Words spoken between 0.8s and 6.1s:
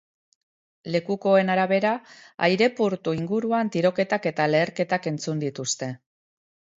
Lekukoen arabera, aireportu inguruan tiroketak eta leherketak entzun dituzte.